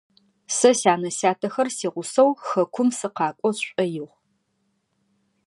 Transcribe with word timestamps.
Сэ 0.55 0.69
сянэ-сятэхэр 0.79 1.67
сигъусэу 1.77 2.29
хэкум 2.47 2.89
сыкъакӏо 2.97 3.49
сшӏоигъу. 3.57 4.09